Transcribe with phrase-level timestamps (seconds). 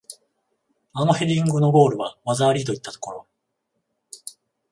[0.93, 3.27] あのヘディングのゴールは技ありといったところ